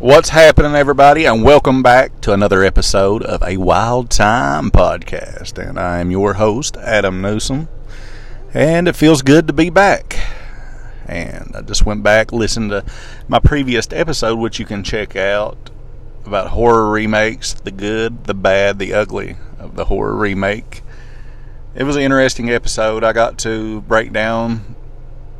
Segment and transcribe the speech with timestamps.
[0.00, 5.58] What's happening, everybody, and welcome back to another episode of a Wild Time podcast.
[5.58, 7.68] And I am your host, Adam Newsom,
[8.54, 10.18] and it feels good to be back.
[11.04, 12.82] And I just went back, listened to
[13.28, 15.68] my previous episode, which you can check out
[16.24, 20.82] about horror remakes the good, the bad, the ugly of the horror remake.
[21.74, 23.04] It was an interesting episode.
[23.04, 24.76] I got to break down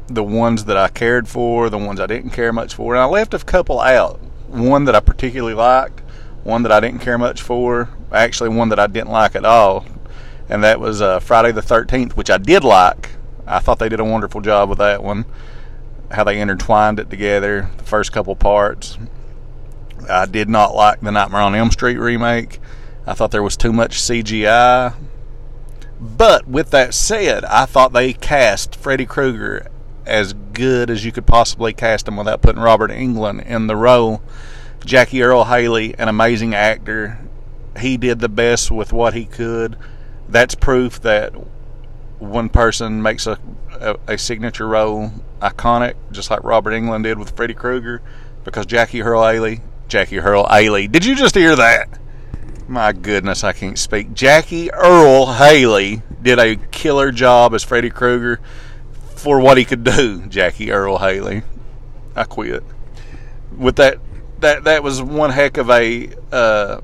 [0.08, 3.06] the ones that I cared for, the ones I didn't care much for, and I
[3.06, 4.20] left a couple out
[4.50, 6.00] one that I particularly liked,
[6.42, 9.86] one that I didn't care much for, actually one that I didn't like at all,
[10.48, 13.10] and that was uh, Friday the 13th, which I did like.
[13.46, 15.24] I thought they did a wonderful job with that one,
[16.10, 18.98] how they intertwined it together, the first couple parts.
[20.08, 22.60] I did not like the Nightmare on Elm Street remake.
[23.06, 24.94] I thought there was too much CGI.
[26.00, 29.68] But with that said, I thought they cast Freddy Krueger
[30.06, 34.20] as good as you could possibly cast him without putting Robert Englund in the role.
[34.84, 37.18] Jackie Earle Haley, an amazing actor,
[37.78, 39.78] he did the best with what he could.
[40.28, 41.32] That's proof that
[42.18, 43.38] one person makes a,
[43.72, 48.02] a, a signature role iconic, just like Robert Englund did with Freddy Krueger,
[48.44, 51.88] because Jackie Earle Haley, Jackie Earle Haley, did you just hear that?
[52.68, 54.12] My goodness, I can't speak.
[54.12, 58.40] Jackie Earle Haley did a killer job as Freddy Krueger
[59.20, 61.42] for what he could do, Jackie Earle Haley.
[62.16, 62.64] I quit.
[63.56, 63.98] With that,
[64.38, 66.80] that that was one heck of a uh,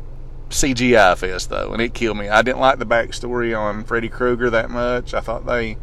[0.51, 2.29] CGI fest, though, and it killed me.
[2.29, 5.15] I didn't like the backstory on Freddy Krueger that much.
[5.15, 5.79] I thought they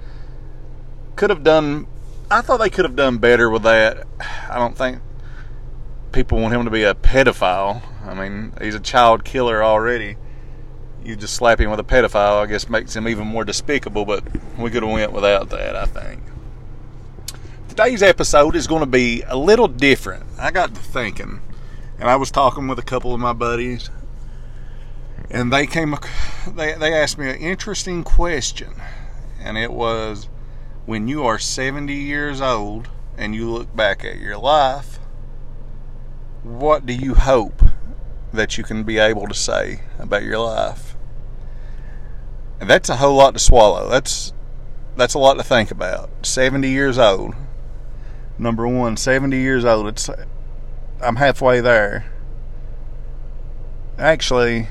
[1.16, 1.88] could have done.
[2.30, 4.06] I thought they could have done better with that.
[4.50, 5.02] I don't think
[6.12, 7.82] people want him to be a pedophile.
[8.06, 10.18] I mean, he's a child killer already.
[11.04, 14.06] You just slap him with a pedophile, I guess, makes him even more despicable.
[14.06, 14.24] But
[14.58, 15.76] we could have went without that.
[15.76, 16.22] I think
[17.76, 20.24] today's episode is going to be a little different.
[20.38, 21.42] I got to thinking,
[21.98, 23.90] and I was talking with a couple of my buddies,
[25.32, 25.98] and they came,
[26.48, 28.76] they they asked me an interesting question,
[29.40, 30.30] and it was,
[30.86, 35.00] when you are 70 years old and you look back at your life,
[36.44, 37.64] what do you hope
[38.32, 40.96] that you can be able to say about your life?
[42.62, 43.90] And that's a whole lot to swallow.
[43.90, 44.32] That's
[44.96, 46.12] that's a lot to think about.
[46.24, 47.34] 70 years old
[48.38, 49.88] number one, 70 years old.
[49.88, 50.10] It's
[51.02, 52.06] I'm halfway there.
[53.98, 54.68] Actually,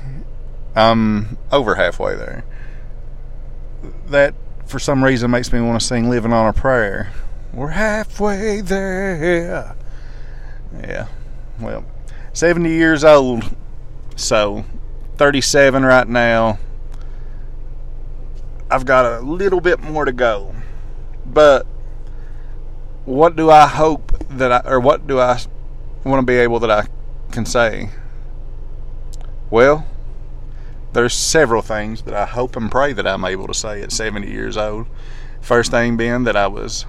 [0.75, 2.43] I'm over halfway there.
[4.07, 4.33] That
[4.65, 7.11] for some reason makes me want to sing Living on a Prayer.
[7.53, 9.75] We're halfway there.
[10.81, 11.07] Yeah.
[11.59, 11.85] Well,
[12.33, 13.55] 70 years old.
[14.15, 14.65] So
[15.17, 16.57] 37 right now.
[18.71, 20.55] I've got a little bit more to go.
[21.25, 21.67] But
[23.05, 25.39] what do I hope that I, or what do I
[26.03, 26.87] want to be able that I
[27.31, 27.89] can say?
[29.49, 29.85] Well,
[30.93, 34.29] there's several things that I hope and pray that I'm able to say at 70
[34.29, 34.87] years old.
[35.41, 36.85] First thing being that I was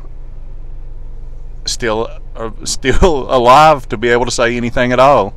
[1.64, 5.34] still uh, still alive to be able to say anything at all,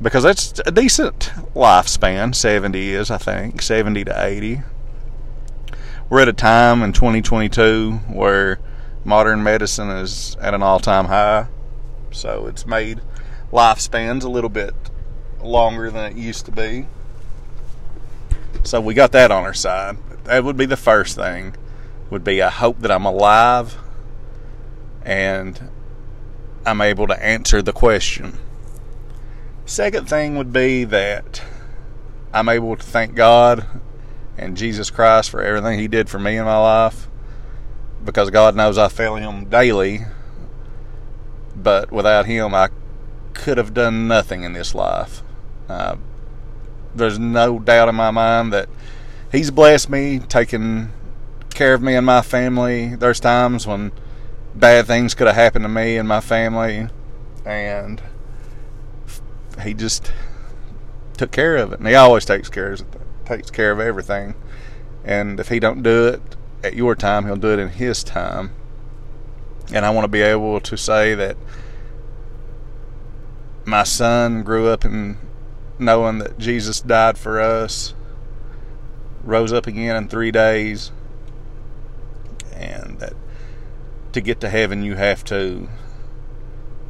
[0.00, 2.34] because that's a decent lifespan.
[2.34, 4.62] 70 is, I think, 70 to 80.
[6.08, 8.58] We're at a time in 2022 where
[9.08, 11.48] modern medicine is at an all time high.
[12.10, 13.00] So it's made
[13.50, 14.74] lifespans a little bit
[15.40, 16.86] longer than it used to be.
[18.64, 19.96] So we got that on our side.
[20.24, 21.56] That would be the first thing.
[22.10, 23.78] Would be I hope that I'm alive
[25.02, 25.70] and
[26.66, 28.38] I'm able to answer the question.
[29.64, 31.42] Second thing would be that
[32.34, 33.66] I'm able to thank God
[34.36, 37.07] and Jesus Christ for everything He did for me in my life
[38.04, 40.06] because God knows I fail Him daily.
[41.56, 42.68] But without Him, I
[43.34, 45.22] could have done nothing in this life.
[45.68, 45.96] Uh,
[46.94, 48.68] there's no doubt in my mind that
[49.30, 50.92] He's blessed me, taken
[51.50, 52.94] care of me and my family.
[52.94, 53.92] There's times when
[54.54, 56.88] bad things could have happened to me and my family,
[57.44, 58.02] and
[59.62, 60.12] He just
[61.16, 61.80] took care of it.
[61.80, 62.84] And He always takes care of
[63.24, 64.34] takes care of everything.
[65.04, 66.22] And if He don't do it,
[66.62, 68.52] at your time, He'll do it in His time.
[69.72, 71.36] And I want to be able to say that
[73.64, 75.18] my son grew up in
[75.78, 77.94] knowing that Jesus died for us,
[79.22, 80.90] rose up again in three days,
[82.52, 83.12] and that
[84.12, 85.68] to get to heaven, you have to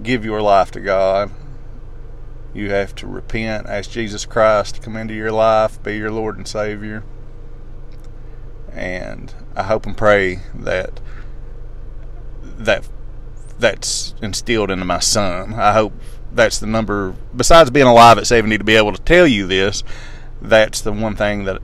[0.03, 1.31] give your life to God.
[2.55, 6.37] You have to repent, ask Jesus Christ to come into your life, be your Lord
[6.39, 7.05] and Savior.
[8.73, 11.01] And I hope and pray that
[12.43, 12.89] that
[13.59, 15.55] that's instilled into my son.
[15.55, 15.93] I hope
[16.33, 17.15] that's the number.
[17.35, 19.83] Besides being alive at 70 to be able to tell you this,
[20.41, 21.61] that's the one thing that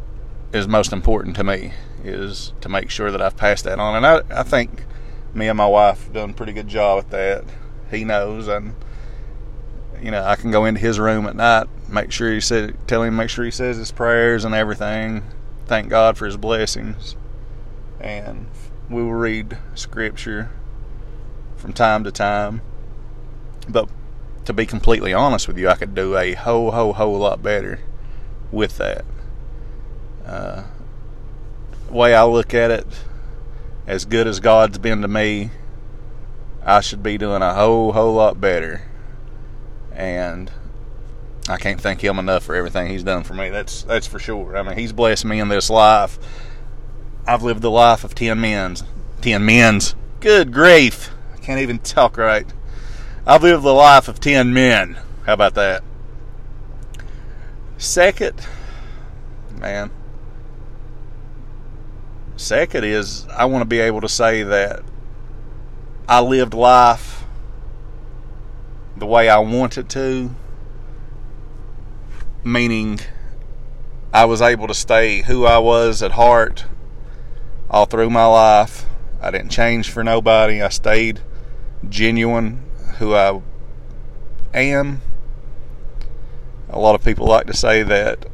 [0.53, 3.97] is most important to me is to make sure that I've passed that on.
[3.97, 4.85] And I, I think
[5.33, 7.45] me and my wife have done a pretty good job at that.
[7.91, 8.75] He knows, and
[10.03, 13.03] you know, I can go into his room at night, make sure he said, tell
[13.03, 15.23] him, make sure he says his prayers and everything.
[15.67, 17.17] Thank God for his blessings,
[18.05, 18.47] and
[18.91, 20.51] we will read scripture
[21.57, 22.61] from time to time.
[23.67, 23.89] But
[24.45, 27.81] to be completely honest with you, I could do a whole, whole, whole lot better
[28.53, 29.07] with that.
[30.27, 30.65] Uh,
[31.89, 32.87] way I look at it,
[33.87, 35.51] as good as God's been to me,
[36.63, 38.83] I should be doing a whole, whole lot better.
[39.93, 40.51] And
[41.49, 43.49] I can't thank Him enough for everything He's done for me.
[43.49, 44.57] That's that's for sure.
[44.57, 46.19] I mean, He's blessed me in this life.
[47.27, 48.85] I've lived the life of ten men's.
[49.23, 49.95] Ten men's.
[50.21, 51.11] Good grief!
[51.33, 52.47] I can't even talk right.
[53.27, 54.99] I've lived the life of ten men.
[55.25, 55.83] How about that?
[57.79, 58.47] Second,
[59.51, 59.91] man.
[62.37, 64.83] Second is I want to be able to say that
[66.07, 67.25] I lived life
[68.97, 70.31] the way I wanted to,
[72.45, 73.01] meaning
[74.13, 76.67] I was able to stay who I was at heart
[77.71, 78.87] all through my life.
[79.21, 80.61] I didn't change for nobody.
[80.63, 81.21] I stayed
[81.89, 82.63] genuine
[82.99, 83.41] who I
[84.53, 85.03] am.
[86.69, 88.27] A lot of people like to say that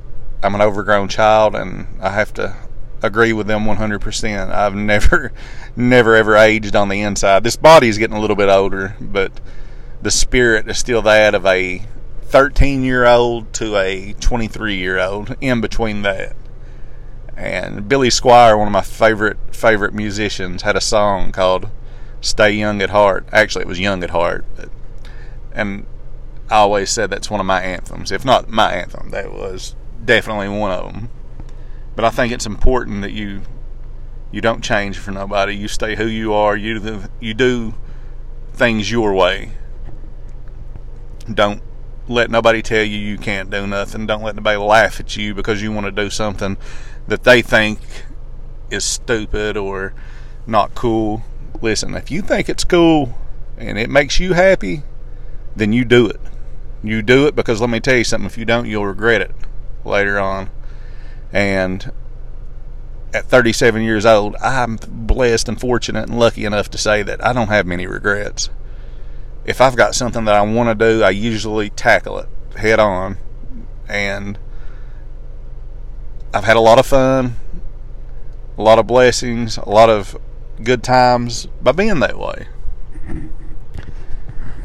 [0.42, 2.56] I'm an overgrown child and I have to
[3.02, 4.50] agree with them 100%.
[4.50, 5.32] I've never,
[5.76, 7.44] never, ever aged on the inside.
[7.44, 9.32] This body is getting a little bit older, but
[10.02, 11.82] the spirit is still that of a
[12.22, 16.36] 13 year old to a 23 year old, in between that.
[17.40, 21.70] And Billy Squier, one of my favorite favorite musicians, had a song called
[22.20, 24.68] "Stay Young at Heart." Actually, it was "Young at Heart," but,
[25.52, 25.86] and
[26.50, 28.12] I always said that's one of my anthems.
[28.12, 31.08] If not my anthem, that was definitely one of them.
[31.96, 33.40] But I think it's important that you
[34.30, 35.56] you don't change for nobody.
[35.56, 36.54] You stay who you are.
[36.54, 37.74] You do, you do
[38.52, 39.52] things your way.
[41.32, 41.62] Don't
[42.10, 44.04] let nobody tell you you can't do nothing.
[44.04, 46.56] Don't let nobody laugh at you because you want to do something
[47.06, 47.78] that they think
[48.68, 49.94] is stupid or
[50.44, 51.22] not cool.
[51.62, 53.14] Listen, if you think it's cool
[53.56, 54.82] and it makes you happy,
[55.54, 56.20] then you do it.
[56.82, 59.34] You do it because let me tell you something, if you don't, you'll regret it
[59.84, 60.50] later on.
[61.32, 61.92] And
[63.14, 67.32] at 37 years old, I'm blessed and fortunate and lucky enough to say that I
[67.32, 68.50] don't have many regrets.
[69.44, 73.18] If I've got something that I want to do, I usually tackle it head on.
[73.88, 74.38] And
[76.32, 77.36] I've had a lot of fun,
[78.56, 80.16] a lot of blessings, a lot of
[80.62, 82.46] good times by being that way.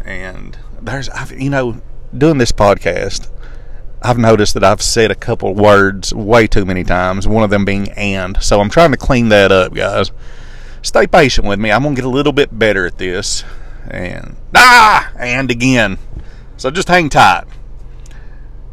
[0.03, 1.81] And there's, I've, you know,
[2.15, 3.31] doing this podcast,
[4.03, 7.65] I've noticed that I've said a couple words way too many times, one of them
[7.65, 8.41] being and.
[8.43, 10.11] So I'm trying to clean that up, guys.
[10.83, 11.71] Stay patient with me.
[11.71, 13.43] I'm going to get a little bit better at this.
[13.87, 15.97] And, ah, and again.
[16.57, 17.45] So just hang tight.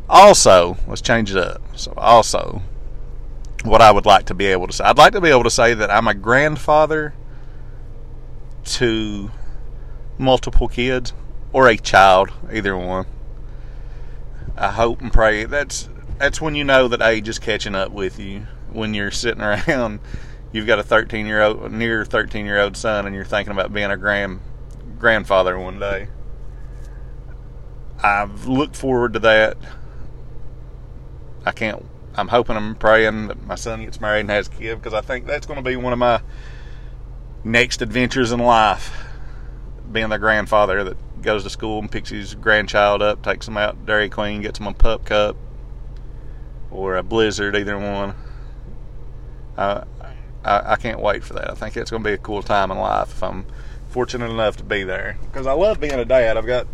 [0.09, 1.61] Also, let's change it up.
[1.77, 2.63] So, also,
[3.65, 5.51] what I would like to be able to say I'd like to be able to
[5.51, 7.15] say that I'm a grandfather
[8.65, 9.31] to
[10.19, 11.13] multiple kids
[11.53, 13.07] or a child, either one.
[14.57, 15.89] I hope and pray that's
[16.19, 18.47] that's when you know that age is catching up with you.
[18.71, 20.01] When you're sitting around,
[20.53, 23.73] you've got a 13 year old, near 13 year old son, and you're thinking about
[23.73, 24.41] being a grand
[25.03, 26.07] grandfather one day.
[28.03, 29.59] I've looked forward to that.
[31.45, 31.85] I can't.
[32.15, 35.01] I'm hoping, I'm praying that my son gets married and has a kid because I
[35.01, 36.23] think that's going to be one of my
[37.43, 38.95] next adventures in life.
[39.91, 43.85] Being the grandfather that goes to school and picks his grandchild up, takes him out
[43.85, 45.37] Dairy Queen, gets him a pup cup
[46.71, 48.15] or a blizzard, either one.
[49.57, 49.85] I,
[50.45, 51.51] I can't wait for that.
[51.51, 53.47] I think it's going to be a cool time in life if I'm
[53.93, 56.37] fortunate enough to be there because I love being a dad.
[56.37, 56.67] I've got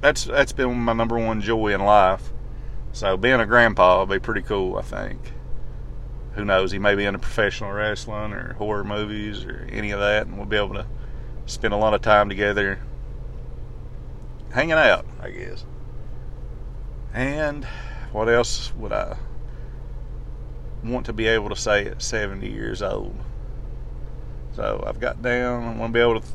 [0.00, 2.32] that's that's been my number one joy in life.
[2.92, 4.76] So being a grandpa will be pretty cool.
[4.76, 5.20] I think.
[6.34, 6.72] Who knows?
[6.72, 10.46] He may be into professional wrestling or horror movies or any of that, and we'll
[10.46, 10.86] be able to
[11.46, 12.78] spend a lot of time together
[14.52, 15.64] hanging out, I guess.
[17.12, 17.64] And
[18.12, 19.16] what else would I
[20.84, 23.16] want to be able to say at 70 years old?
[24.54, 26.26] So I've got down, I want to be able to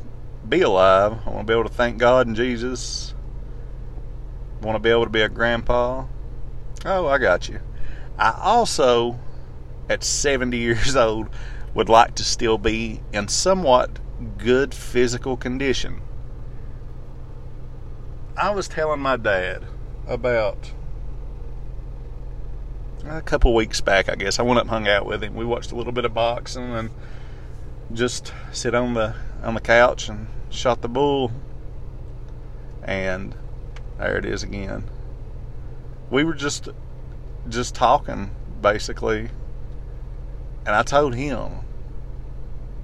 [0.48, 1.18] be alive.
[1.26, 3.14] I want to be able to thank God and Jesus.
[4.60, 6.06] I want to be able to be a grandpa.
[6.84, 7.60] Oh, I got you.
[8.18, 9.18] I also,
[9.88, 11.28] at 70 years old,
[11.74, 13.98] would like to still be in somewhat
[14.38, 16.00] good physical condition.
[18.36, 19.64] I was telling my dad
[20.06, 20.72] about
[23.04, 24.38] a couple weeks back, I guess.
[24.38, 25.34] I went up and hung out with him.
[25.34, 26.90] We watched a little bit of boxing and
[27.92, 31.30] just sit on the on the couch and shot the bull.
[32.82, 33.34] And
[33.98, 34.84] there it is again.
[36.10, 36.68] We were just
[37.48, 39.28] just talking basically.
[40.64, 41.52] And I told him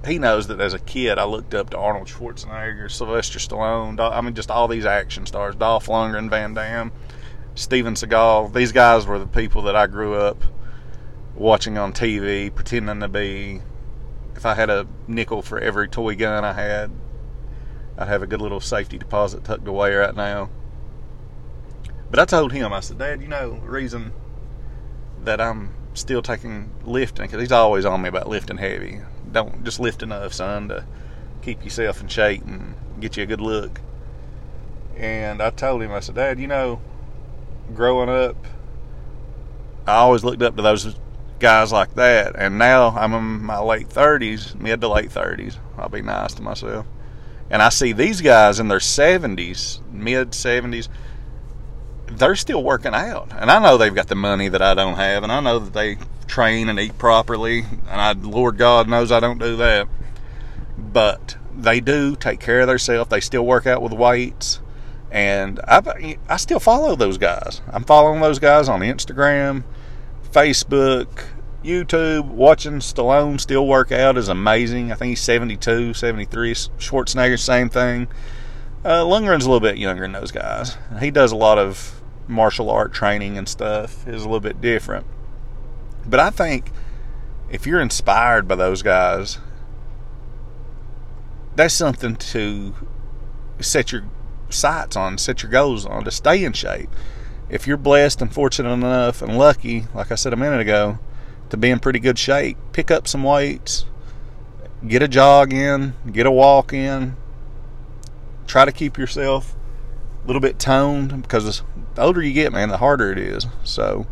[0.05, 4.19] he knows that as a kid I looked up to Arnold Schwarzenegger, Sylvester Stallone, I
[4.21, 6.91] mean just all these action stars, Dolph Lundgren, Van Damme,
[7.55, 8.53] Steven Seagal.
[8.53, 10.43] These guys were the people that I grew up
[11.35, 13.61] watching on TV, pretending to be.
[14.35, 16.91] If I had a nickel for every toy gun I had,
[17.97, 20.49] I'd have a good little safety deposit tucked away right now.
[22.09, 24.13] But I told him, I said, Dad, you know, the reason
[25.23, 29.01] that I'm still taking lifting, because he's always on me about lifting heavy
[29.33, 30.85] don't just lift enough, son, to
[31.41, 33.81] keep yourself in shape and get you a good look.
[34.95, 36.79] And I told him, I said, Dad, you know,
[37.73, 38.37] growing up,
[39.85, 40.95] I always looked up to those
[41.39, 42.35] guys like that.
[42.37, 45.57] And now I'm in my late 30s, mid to late 30s.
[45.77, 46.85] I'll be nice to myself.
[47.53, 50.87] And I see these guys in their 70s, mid 70s,
[52.07, 53.31] they're still working out.
[53.31, 55.21] And I know they've got the money that I don't have.
[55.21, 57.59] And I know that they train and eat properly.
[57.59, 59.87] And I, Lord God knows I don't do that.
[60.79, 63.11] But they do take care of themselves.
[63.11, 64.59] They still work out with weights.
[65.11, 67.61] And I, I still follow those guys.
[67.67, 69.63] I'm following those guys on Instagram,
[70.31, 71.25] Facebook,
[71.63, 72.25] YouTube.
[72.25, 74.91] Watching Stallone still work out is amazing.
[74.91, 76.53] I think he's 72, 73.
[76.53, 78.07] Schwarzenegger, same thing.
[78.83, 80.77] Uh, Lundgren's a little bit younger than those guys.
[80.99, 84.07] He does a lot of martial art training and stuff.
[84.07, 85.05] Is a little bit different.
[86.05, 86.71] But I think
[87.49, 89.39] if you're inspired by those guys,
[91.55, 92.73] that's something to
[93.59, 94.03] set your
[94.49, 96.89] sights on, set your goals on, to stay in shape.
[97.49, 100.99] If you're blessed and fortunate enough and lucky, like I said a minute ago,
[101.49, 103.85] to be in pretty good shape, pick up some weights,
[104.87, 107.15] get a jog in, get a walk in,
[108.47, 109.55] try to keep yourself
[110.23, 111.63] a little bit toned because
[111.95, 113.45] the older you get, man, the harder it is.
[113.63, 114.07] So,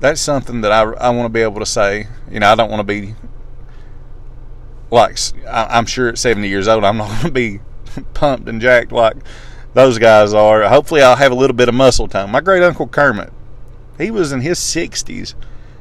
[0.00, 2.08] that's something that I, I want to be able to say.
[2.30, 3.14] You know, I don't want to be
[4.90, 5.18] like
[5.48, 7.60] I'm sure at 70 years old, I'm not going to be
[8.14, 9.16] pumped and jacked like
[9.74, 10.62] those guys are.
[10.68, 12.30] Hopefully, I'll have a little bit of muscle tone.
[12.30, 13.32] My great uncle Kermit,
[13.98, 15.34] he was in his 60s,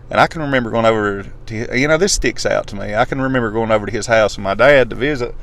[0.09, 2.95] and I can remember going over to you know this sticks out to me.
[2.95, 5.35] I can remember going over to his house with my dad to visit,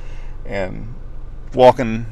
[0.45, 0.95] and
[1.55, 2.07] walking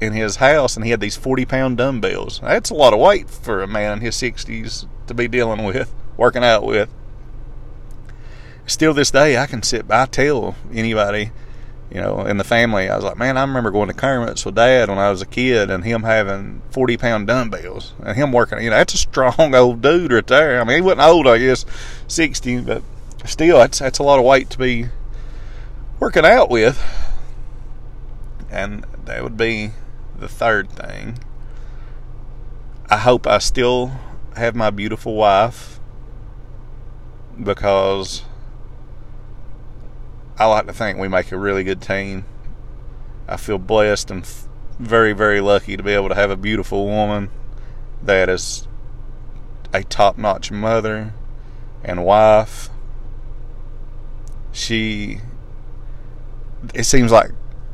[0.00, 2.40] in his house, and he had these 40 pound dumbbells.
[2.40, 5.92] That's a lot of weight for a man in his 60s to be dealing with
[6.16, 6.88] working out with.
[8.66, 11.30] Still this day, I can sit by tell anybody,
[11.90, 12.88] you know, in the family.
[12.88, 15.26] I was like, man, I remember going to Kermit's with Dad when I was a
[15.26, 18.62] kid, and him having forty pound dumbbells, and him working.
[18.62, 20.60] You know, that's a strong old dude right there.
[20.60, 21.64] I mean, he wasn't old, I guess,
[22.08, 22.82] sixty, but
[23.24, 24.86] still, that's that's a lot of weight to be
[26.00, 26.82] working out with.
[28.50, 29.72] And that would be
[30.18, 31.18] the third thing.
[32.88, 33.92] I hope I still
[34.36, 35.80] have my beautiful wife
[37.42, 38.22] because
[40.38, 42.24] I like to think we make a really good team.
[43.28, 44.26] I feel blessed and
[44.78, 47.30] very, very lucky to be able to have a beautiful woman
[48.02, 48.68] that is
[49.72, 51.14] a top notch mother
[51.82, 52.68] and wife.
[54.52, 55.20] She,
[56.74, 57.30] it seems like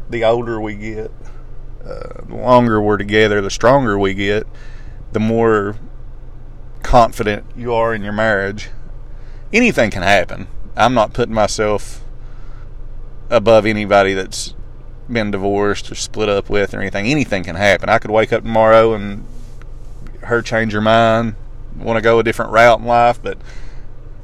[0.08, 1.10] the older we get,
[1.84, 4.46] uh, the longer we're together, the stronger we get,
[5.12, 5.76] the more
[6.82, 8.70] confident you are in your marriage
[9.52, 10.46] anything can happen.
[10.76, 12.01] I'm not putting myself
[13.32, 14.54] above anybody that's
[15.10, 17.06] been divorced or split up with or anything.
[17.06, 17.88] Anything can happen.
[17.88, 19.26] I could wake up tomorrow and
[20.22, 21.34] her change her mind,
[21.76, 23.38] want to go a different route in life, but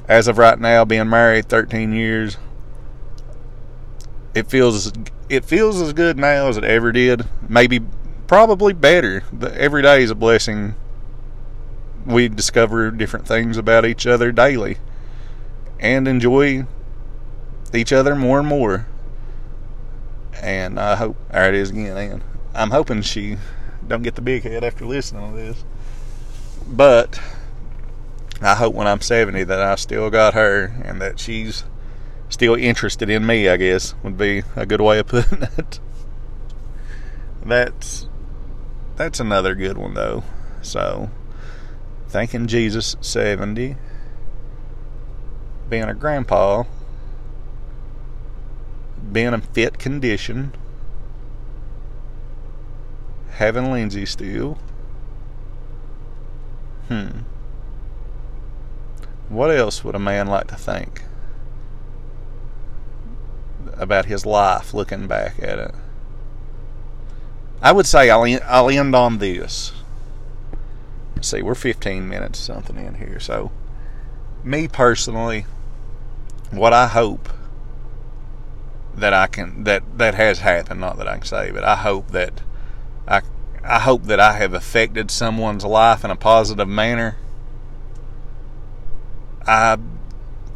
[0.07, 2.37] as of right now, being married 13 years,
[4.35, 4.93] it feels
[5.29, 7.27] it feels as good now as it ever did.
[7.49, 7.81] Maybe,
[8.27, 9.25] probably better.
[9.55, 10.75] Every day is a blessing.
[12.07, 14.79] We discover different things about each other daily
[15.79, 16.65] and enjoy
[17.75, 18.87] each other more and more.
[20.41, 21.97] And I hope there it is again.
[21.97, 22.23] And
[22.55, 23.37] I'm hoping she
[23.87, 25.65] don't get the big head after listening to this.
[26.67, 27.21] But
[28.41, 31.65] I hope when I'm 70 that I still got her and that she's
[32.29, 33.49] still interested in me.
[33.49, 35.81] I guess would be a good way of putting it.
[37.45, 38.09] That's
[38.97, 40.25] that's another good one though.
[40.61, 41.11] So,
[42.09, 43.77] thanking Jesus 70
[45.69, 46.65] being a grandpa,
[49.13, 50.53] being in fit condition,
[53.31, 54.59] having Lindsay still.
[56.89, 57.21] Hmm.
[59.29, 61.03] What else would a man like to think
[63.75, 65.75] about his life looking back at it?
[67.61, 69.73] I would say I'll I'll end on this.
[71.15, 73.19] Let's see, we're 15 minutes something in here.
[73.19, 73.51] So,
[74.45, 75.47] me personally,
[76.51, 77.29] what I hope
[79.01, 82.11] that I can that that has happened, not that I can say, but I hope
[82.11, 82.41] that
[83.07, 83.23] I
[83.65, 87.17] I hope that I have affected someone's life in a positive manner.
[89.47, 89.79] I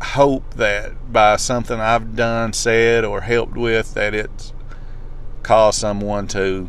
[0.03, 4.53] hope that by something I've done, said, or helped with, that it's
[5.43, 6.69] caused someone to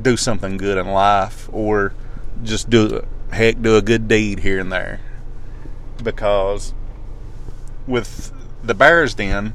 [0.00, 1.94] do something good in life or
[2.42, 5.00] just do heck do a good deed here and there
[6.02, 6.74] because
[7.86, 8.32] with
[8.64, 9.54] the bears den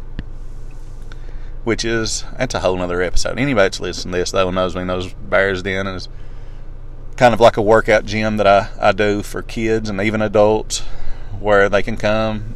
[1.69, 3.37] which is that's a whole nother episode.
[3.37, 4.83] Anybody that's listening to this though knows me.
[4.85, 6.09] Knows bears den is
[7.15, 10.79] kind of like a workout gym that I, I do for kids and even adults
[11.39, 12.55] where they can come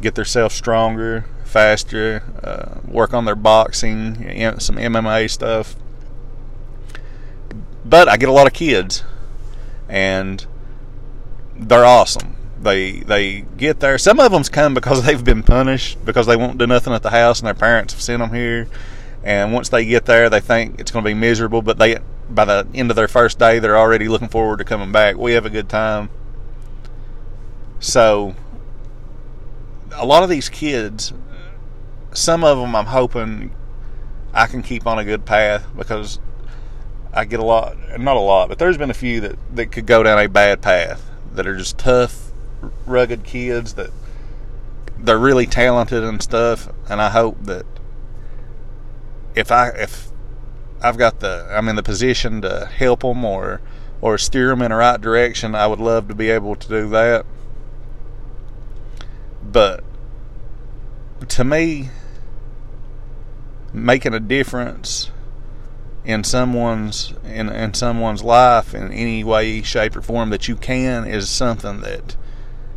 [0.00, 4.14] get themselves stronger faster uh, work on their boxing
[4.58, 5.76] some mma stuff.
[7.84, 9.04] But I get a lot of kids,
[9.86, 10.46] and
[11.54, 12.37] they're awesome.
[12.60, 13.98] They they get there.
[13.98, 17.10] Some of them's come because they've been punished because they won't do nothing at the
[17.10, 18.68] house, and their parents have sent them here.
[19.24, 21.62] And once they get there, they think it's going to be miserable.
[21.62, 21.98] But they
[22.30, 25.16] by the end of their first day, they're already looking forward to coming back.
[25.16, 26.10] We have a good time.
[27.80, 28.34] So
[29.92, 31.12] a lot of these kids,
[32.12, 33.52] some of them, I'm hoping
[34.32, 36.18] I can keep on a good path because
[37.12, 39.86] I get a lot, not a lot, but there's been a few that, that could
[39.86, 42.27] go down a bad path that are just tough,
[42.86, 43.90] rugged kids that
[44.98, 46.68] they're really talented and stuff.
[46.88, 47.66] And I hope that
[49.34, 50.08] if I if
[50.82, 53.60] I've got the I'm in the position to help them or
[54.00, 56.88] or steer them in the right direction, I would love to be able to do
[56.90, 57.26] that.
[59.42, 59.82] But
[61.28, 61.90] to me,
[63.72, 65.10] making a difference
[66.04, 71.06] in someone's in, in someone's life in any way, shape, or form that you can
[71.06, 72.16] is something that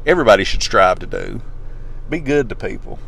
[0.05, 1.41] everybody should strive to do.
[2.09, 2.99] Be good to people.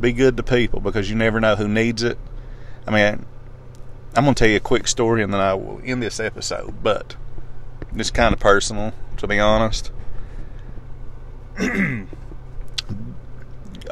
[0.00, 2.18] Be good to people because you never know who needs it.
[2.86, 3.24] I mean,
[4.14, 6.82] I'm going to tell you a quick story and then I will end this episode,
[6.82, 7.16] but
[7.94, 9.90] it's kind of personal, to be honest.
[11.58, 12.06] a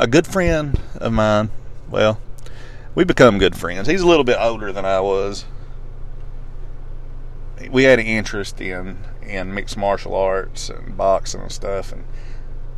[0.09, 1.51] good friend of mine,
[1.91, 2.21] well,
[2.95, 3.89] we become good friends.
[3.89, 5.45] He's a little bit older than I was.
[7.71, 12.05] We had an interest in in mixed martial arts and boxing and stuff, and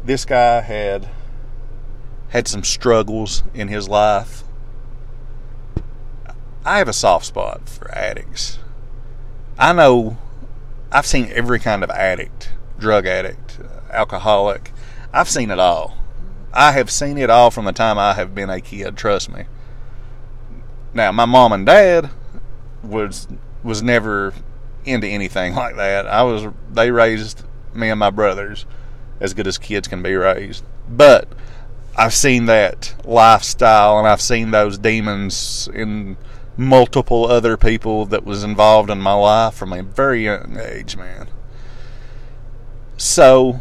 [0.05, 1.09] this guy had
[2.29, 4.43] had some struggles in his life.
[6.65, 8.59] I have a soft spot for addicts.
[9.59, 10.17] I know
[10.91, 14.73] I've seen every kind of addict, drug addict, uh, alcoholic.
[15.13, 15.97] I've seen it all.
[16.53, 19.45] I have seen it all from the time I have been a kid, trust me.
[20.93, 22.11] Now, my mom and dad
[22.83, 23.27] was
[23.63, 24.35] was never
[24.85, 26.07] into anything like that.
[26.07, 27.45] I was they raised
[27.75, 28.67] me and my brothers
[29.21, 30.65] as good as kids can be raised.
[30.89, 31.29] But
[31.97, 36.17] I've seen that lifestyle and I've seen those demons in
[36.57, 41.29] multiple other people that was involved in my life from a very young age, man.
[42.97, 43.61] So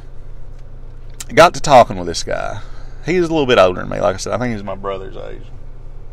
[1.33, 2.61] got to talking with this guy.
[3.05, 4.33] He's a little bit older than me, like I said.
[4.33, 5.43] I think he's my brother's age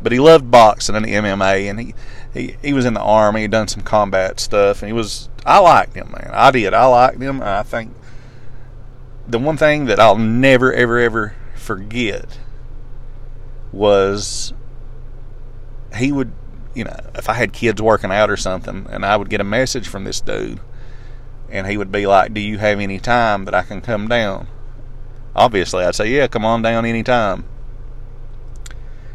[0.01, 1.93] but he loved boxing and MMA, and he,
[2.33, 5.29] he he was in the army, done some combat stuff, and he was.
[5.45, 6.31] I liked him, man.
[6.33, 6.73] I did.
[6.73, 7.41] I liked him.
[7.41, 7.93] I think
[9.27, 12.39] the one thing that I'll never, ever, ever forget
[13.71, 14.53] was
[15.95, 16.31] he would,
[16.73, 19.45] you know, if I had kids working out or something, and I would get a
[19.45, 20.59] message from this dude,
[21.49, 24.47] and he would be like, "Do you have any time that I can come down?"
[25.35, 27.45] Obviously, I'd say, "Yeah, come on down anytime."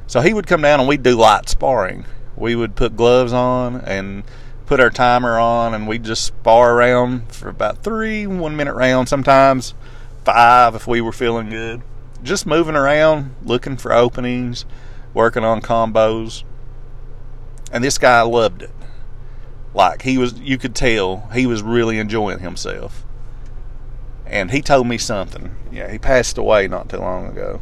[0.06, 2.04] So he would come down and we'd do light sparring.
[2.36, 4.24] We would put gloves on and
[4.66, 9.10] put our timer on and we'd just spar around for about three one minute rounds,
[9.10, 9.74] sometimes
[10.24, 11.82] five if we were feeling good.
[12.22, 14.64] Just moving around, looking for openings,
[15.14, 16.44] working on combos.
[17.72, 18.70] And this guy loved it.
[19.74, 23.04] Like he was you could tell he was really enjoying himself.
[24.24, 25.54] And he told me something.
[25.70, 27.60] Yeah, he passed away not too long ago.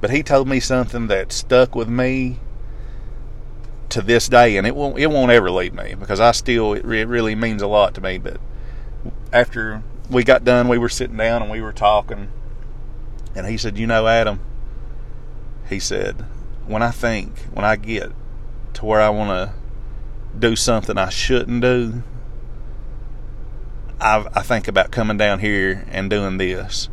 [0.00, 2.38] But he told me something that stuck with me
[3.88, 6.84] to this day, and it won't it won't ever leave me because I still it,
[6.84, 8.18] it really means a lot to me.
[8.18, 8.38] But
[9.32, 12.30] after we got done, we were sitting down and we were talking,
[13.34, 14.40] and he said, "You know, Adam,"
[15.68, 16.24] he said,
[16.66, 18.12] "when I think when I get
[18.74, 19.52] to where I want to
[20.38, 22.02] do something I shouldn't do,
[24.00, 26.88] I, I think about coming down here and doing this.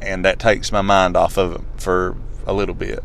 [0.00, 3.02] And that takes my mind off of it for a little bit.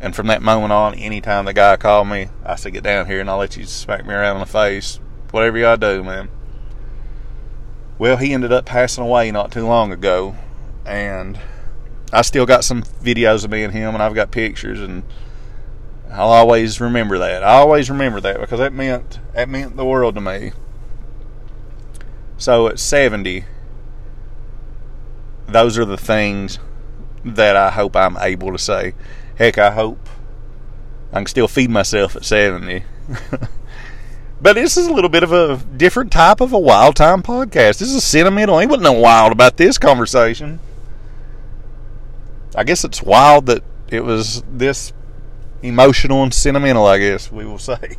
[0.00, 3.20] And from that moment on, anytime the guy called me, I said, Get down here
[3.20, 5.00] and I'll let you smack me around in the face.
[5.30, 6.28] Whatever gotta do, man.
[7.98, 10.36] Well, he ended up passing away not too long ago.
[10.84, 11.40] And
[12.12, 15.02] I still got some videos of me and him, and I've got pictures, and
[16.10, 17.42] I'll always remember that.
[17.42, 20.52] I always remember that because that meant that meant the world to me.
[22.38, 23.44] So at 70,
[25.48, 26.58] those are the things
[27.24, 28.94] that I hope I'm able to say.
[29.36, 30.08] Heck, I hope
[31.12, 32.84] I can still feed myself at 70.
[34.40, 37.78] but this is a little bit of a different type of a wild time podcast.
[37.78, 38.60] This is sentimental.
[38.60, 40.60] Ain't wasn't no wild about this conversation.
[42.54, 44.92] I guess it's wild that it was this
[45.62, 47.96] emotional and sentimental, I guess we will say.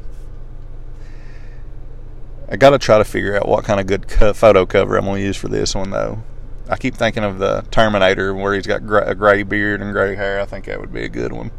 [2.50, 5.18] I got to try to figure out what kind of good photo cover I'm going
[5.18, 6.24] to use for this one, though.
[6.70, 10.40] I keep thinking of the Terminator where he's got a gray beard and gray hair.
[10.40, 11.52] I think that would be a good one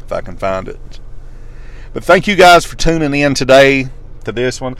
[0.00, 1.00] if I can find it.
[1.92, 3.88] But thank you guys for tuning in today
[4.24, 4.76] to this one.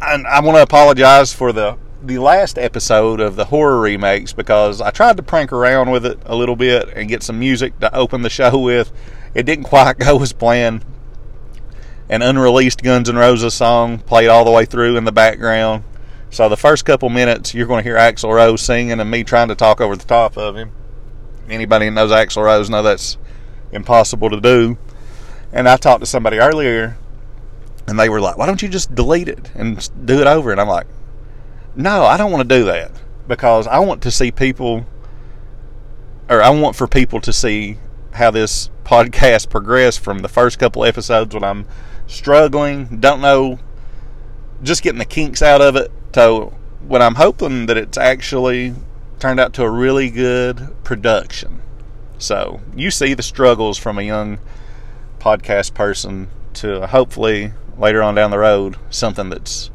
[0.00, 4.80] And I want to apologize for the the last episode of the horror remakes because
[4.80, 7.94] I tried to prank around with it a little bit and get some music to
[7.94, 8.92] open the show with.
[9.34, 10.84] It didn't quite go as planned.
[12.08, 15.84] An unreleased Guns N' Roses song played all the way through in the background.
[16.30, 19.48] So the first couple minutes, you're going to hear Axl Rose singing and me trying
[19.48, 20.72] to talk over the top of him.
[21.48, 23.16] Anybody that knows Axl Rose know that's
[23.72, 24.78] impossible to do.
[25.52, 26.98] And I talked to somebody earlier,
[27.86, 30.60] and they were like, "Why don't you just delete it and do it over?" And
[30.60, 30.86] I'm like,
[31.78, 32.90] no, I don't want to do that
[33.28, 34.84] because I want to see people,
[36.28, 37.78] or I want for people to see
[38.14, 41.66] how this podcast progressed from the first couple episodes when I'm
[42.08, 43.60] struggling, don't know,
[44.62, 48.74] just getting the kinks out of it, to what I'm hoping that it's actually
[49.18, 51.62] turned out to a really good production.
[52.18, 54.38] So you see the struggles from a young
[55.18, 59.70] podcast person to hopefully later on down the road something that's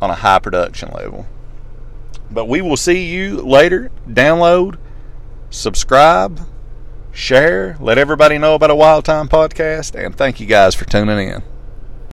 [0.00, 1.26] on a high production level.
[2.30, 3.90] But we will see you later.
[4.06, 4.78] Download,
[5.50, 6.40] subscribe,
[7.12, 11.28] share, let everybody know about a Wild Time podcast, and thank you guys for tuning
[11.28, 11.42] in.